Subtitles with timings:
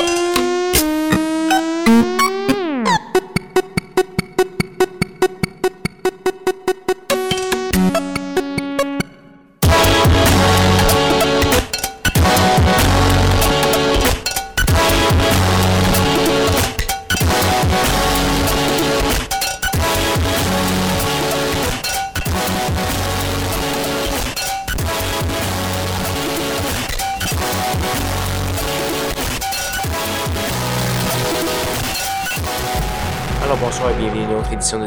[0.00, 0.49] de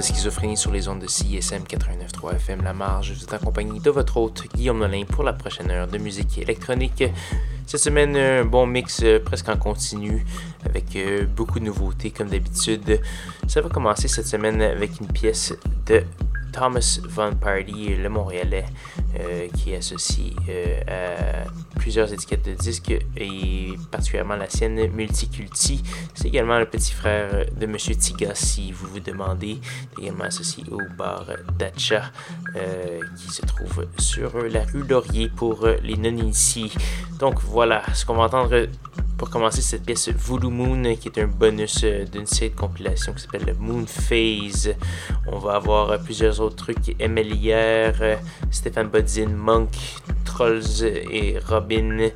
[0.03, 3.13] Schizophrénie sur les ondes de CISM 89.3 FM La Marge.
[3.13, 7.05] Vous accompagne de votre hôte Guillaume Nolin pour la prochaine heure de musique électronique.
[7.65, 10.25] Cette semaine, un bon mix euh, presque en continu
[10.65, 12.99] avec euh, beaucoup de nouveautés comme d'habitude.
[13.47, 15.53] Ça va commencer cette semaine avec une pièce
[15.85, 16.03] de
[16.51, 18.65] Thomas Von Party, le Montréalais,
[19.19, 20.33] euh, qui est associé
[20.87, 21.45] à
[21.79, 25.83] plusieurs étiquettes de disques et particulièrement la sienne Multiculti.
[26.13, 29.59] C'est également le petit frère de Monsieur Tiga, si vous vous demandez,
[29.99, 31.25] également associé au bar
[31.57, 32.11] Dacha,
[32.55, 36.71] euh, qui se trouve sur la rue Laurier pour les non-initiés.
[37.19, 38.67] Donc voilà ce qu'on va entendre
[39.17, 43.21] pour commencer cette pièce Voodoo Moon, qui est un bonus d'une série de compilation qui
[43.21, 44.75] s'appelle Moon Phase.
[45.27, 48.17] On va avoir plusieurs autres trucs, MLIR,
[48.51, 49.69] Stéphane Bodzin, Monk,
[50.23, 52.09] Trolls et Robin.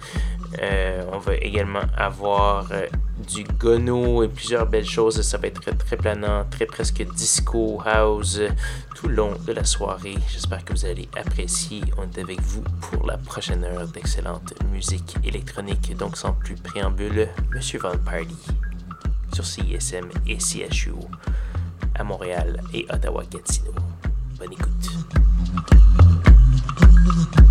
[0.61, 2.87] Euh, on va également avoir euh,
[3.29, 5.21] du gono et plusieurs belles choses.
[5.21, 8.39] Ça va être très, très planant, très presque disco house
[8.95, 10.15] tout le long de la soirée.
[10.29, 11.81] J'espère que vous allez apprécier.
[11.97, 15.93] On est avec vous pour la prochaine heure d'excellente musique électronique.
[15.97, 18.37] Donc sans plus préambule, Monsieur Van Party
[19.33, 20.93] sur CISM et CHU
[21.95, 23.73] à Montréal et Ottawa-Gatineau.
[24.39, 25.16] Bonne écoute.
[27.17, 27.46] You.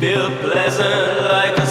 [0.00, 1.66] feel pleasant like a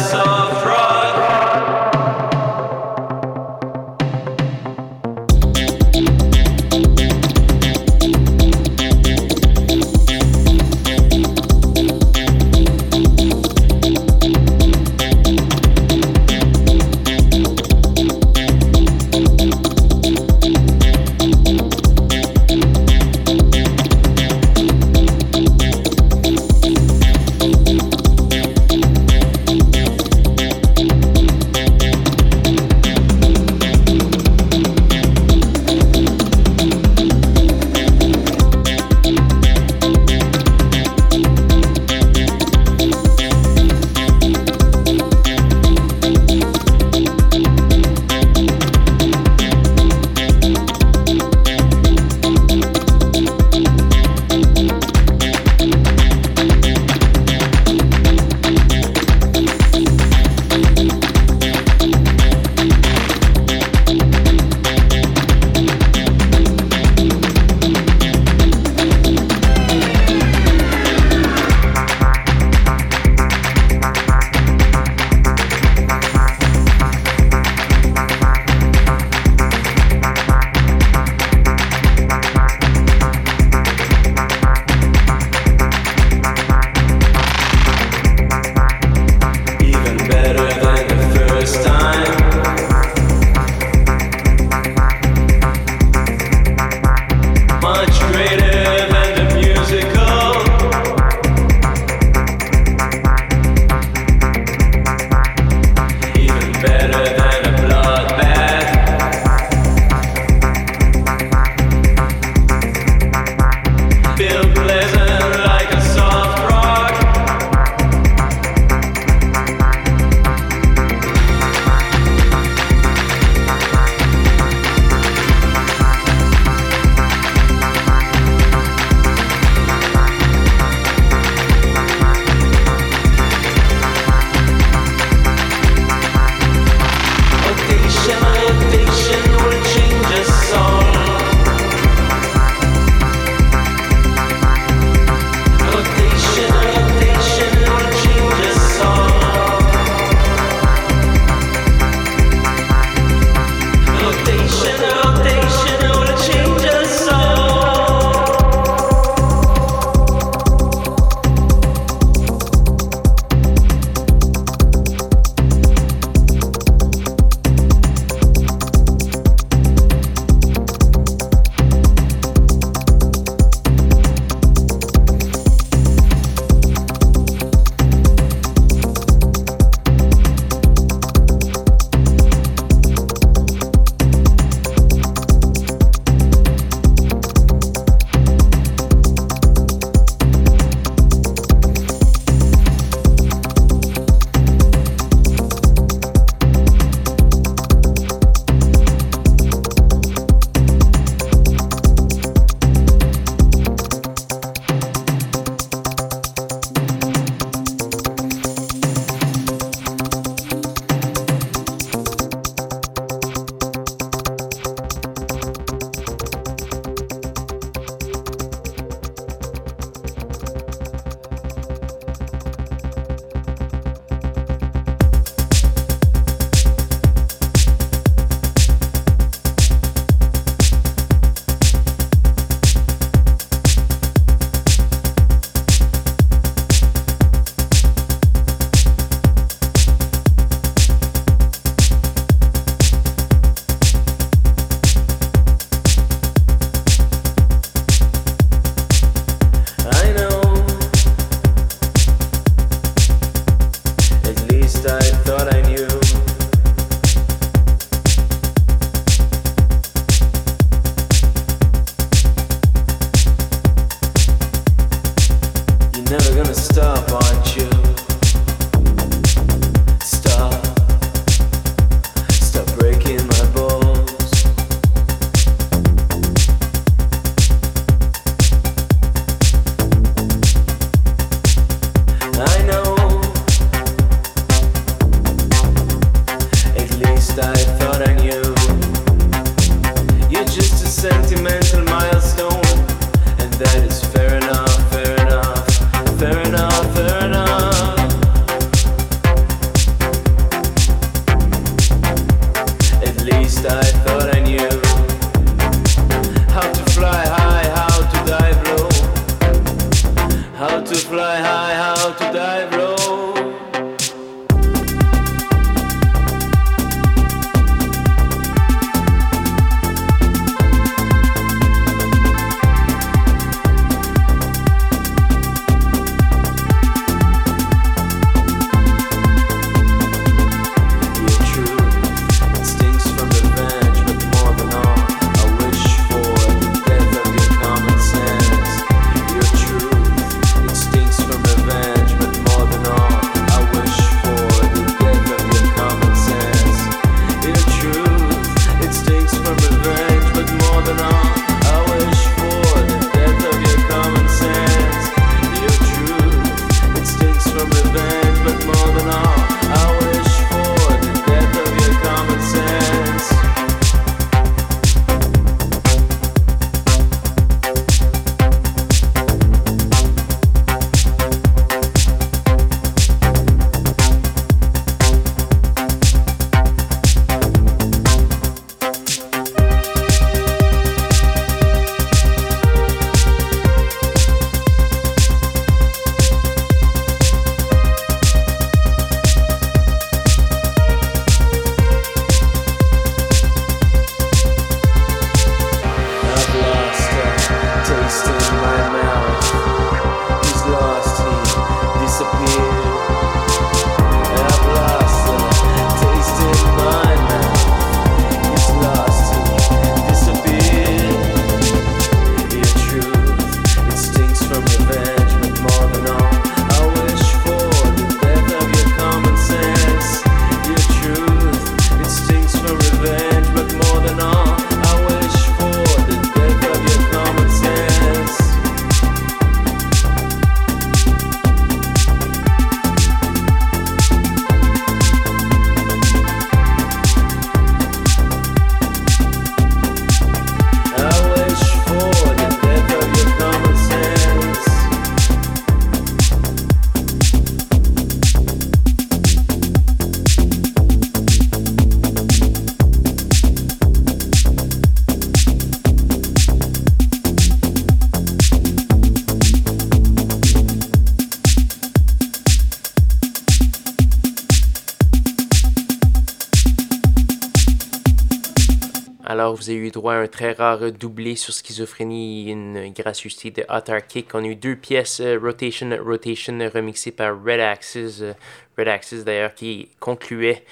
[469.68, 474.34] vous eu droit à un très rare doublé sur Schizophrénie, une gracieuseté de Kick.
[474.34, 478.20] On a eu deux pièces, euh, Rotation, Rotation, remixées par Red Axis.
[478.22, 478.34] Euh,
[478.78, 480.64] Red Axis d'ailleurs qui concluait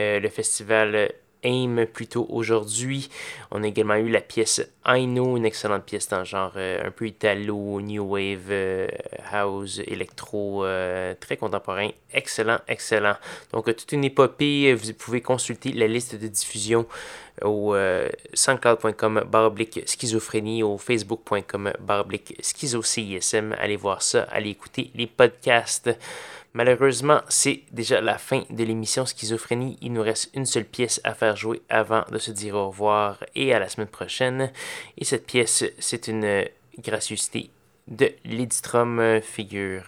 [0.00, 3.08] euh, le festival AIM plutôt aujourd'hui.
[3.50, 6.90] On a également eu la pièce I Know, une excellente pièce dans le genre un
[6.90, 8.88] peu italo, new wave,
[9.30, 10.64] house, électro,
[11.20, 11.88] très contemporain.
[12.12, 13.16] Excellent, excellent.
[13.52, 16.86] Donc toute une épopée, vous pouvez consulter la liste de diffusion
[17.40, 23.54] au euh, soundcloud.com baroblique schizophrénie, au facebook.com baroblique schizo-CISM.
[23.58, 25.90] Allez voir ça, allez écouter les podcasts.
[26.54, 29.78] Malheureusement, c'est déjà la fin de l'émission Schizophrénie.
[29.80, 33.24] Il nous reste une seule pièce à faire jouer avant de se dire au revoir
[33.34, 34.52] et à la semaine prochaine.
[34.98, 36.44] Et cette pièce, c'est une
[36.78, 37.50] gracieuseté
[37.88, 39.84] de Lidstrom, figure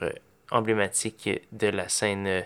[0.51, 2.45] emblématique de la scène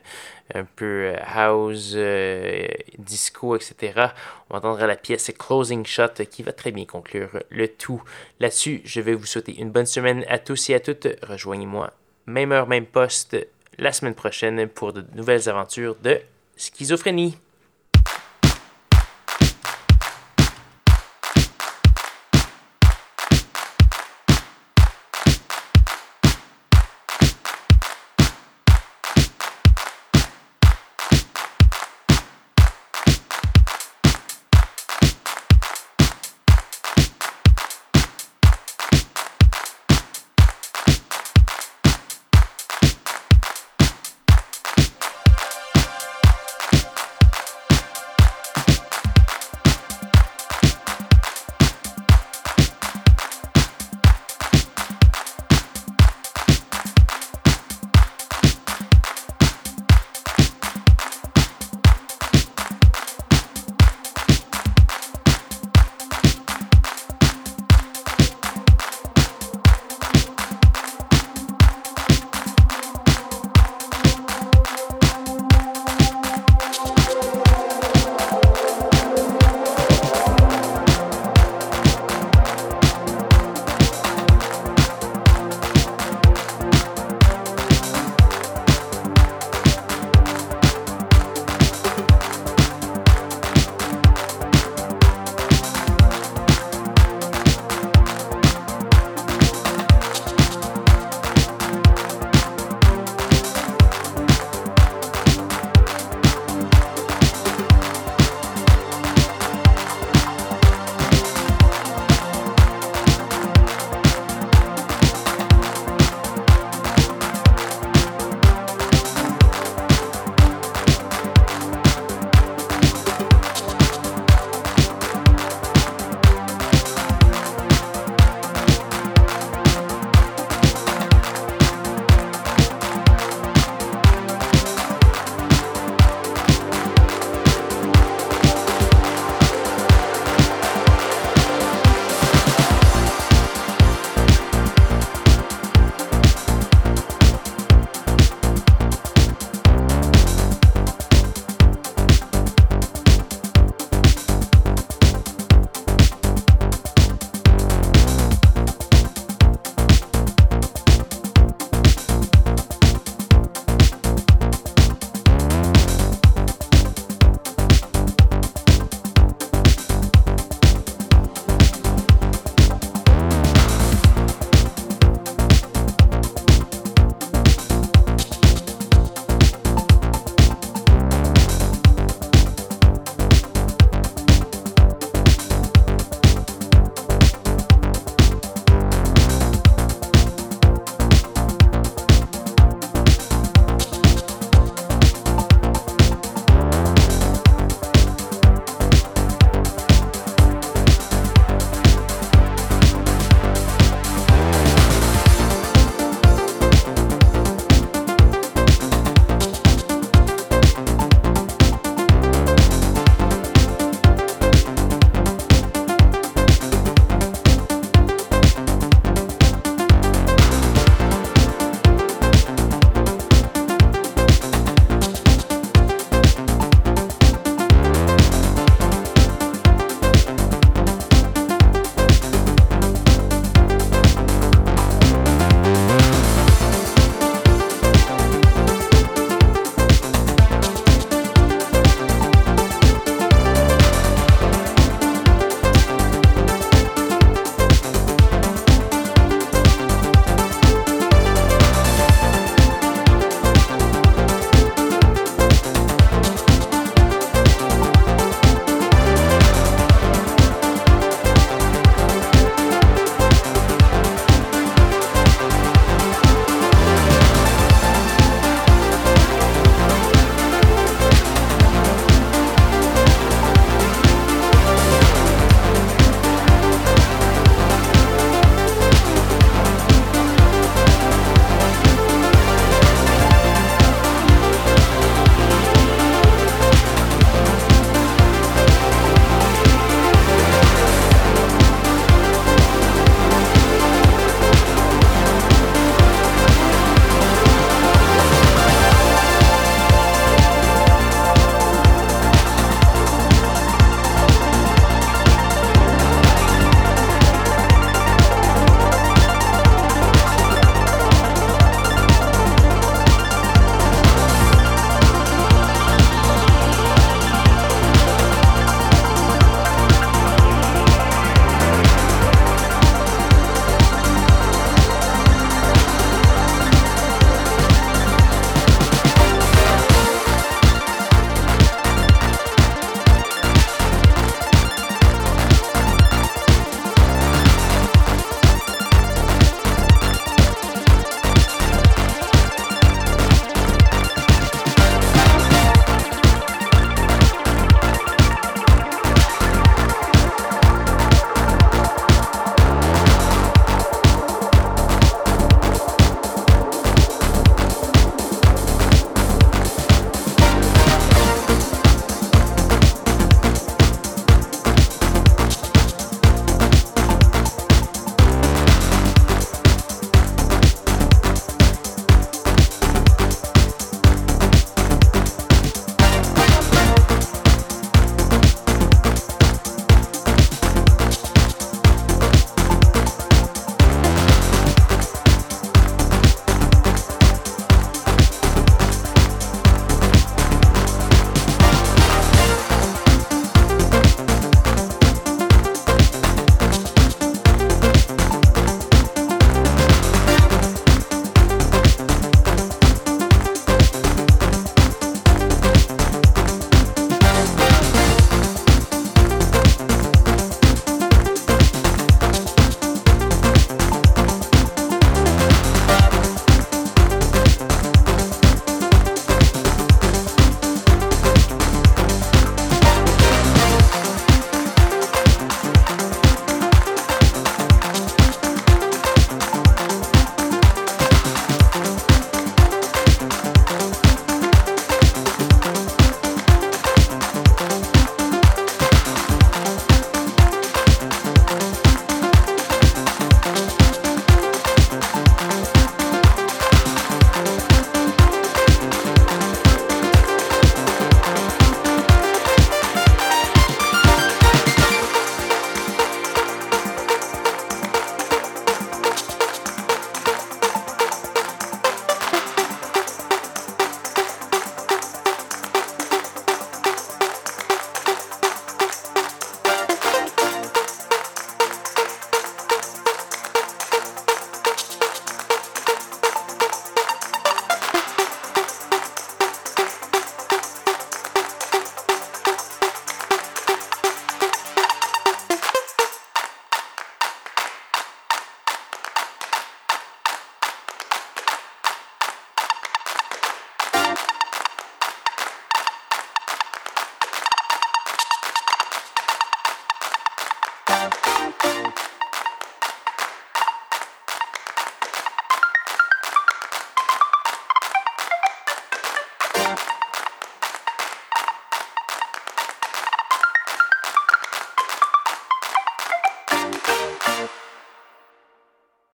[0.55, 2.67] un peu euh, house, euh,
[2.99, 4.09] disco, etc.
[4.51, 8.03] On entendra la pièce Closing Shot qui va très bien conclure le tout.
[8.41, 11.09] Là-dessus, je vais vous souhaiter une bonne semaine à tous et à toutes.
[11.23, 11.93] Rejoignez-moi,
[12.27, 13.37] même heure, même poste,
[13.79, 16.21] la semaine prochaine pour de nouvelles aventures de
[16.57, 17.37] schizophrénie.